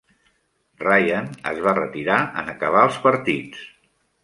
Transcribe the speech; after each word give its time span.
Ryan 0.83 1.27
es 1.51 1.61
va 1.67 1.75
retirar 1.81 2.17
en 2.43 2.51
acabar 2.57 2.83
els 2.89 3.01
partits. 3.07 3.71